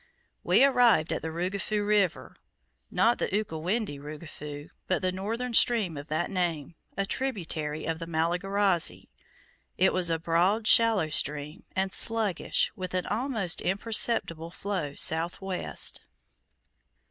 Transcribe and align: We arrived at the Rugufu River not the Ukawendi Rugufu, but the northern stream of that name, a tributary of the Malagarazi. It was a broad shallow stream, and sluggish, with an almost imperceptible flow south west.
We 0.43 0.63
arrived 0.63 1.13
at 1.13 1.21
the 1.21 1.27
Rugufu 1.31 1.85
River 1.87 2.35
not 2.89 3.19
the 3.19 3.27
Ukawendi 3.27 3.99
Rugufu, 3.99 4.69
but 4.87 5.03
the 5.03 5.11
northern 5.11 5.53
stream 5.53 5.95
of 5.95 6.07
that 6.07 6.31
name, 6.31 6.73
a 6.97 7.05
tributary 7.05 7.85
of 7.85 7.99
the 7.99 8.07
Malagarazi. 8.07 9.09
It 9.77 9.93
was 9.93 10.09
a 10.09 10.17
broad 10.17 10.65
shallow 10.65 11.09
stream, 11.09 11.61
and 11.75 11.93
sluggish, 11.93 12.71
with 12.75 12.95
an 12.95 13.05
almost 13.05 13.61
imperceptible 13.61 14.49
flow 14.49 14.95
south 14.95 15.39
west. 15.39 16.01